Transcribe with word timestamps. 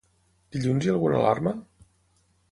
Dilluns 0.55 0.87
hi 0.87 0.89
ha 0.91 0.95
alguna 0.95 1.19
alarma? 1.19 1.53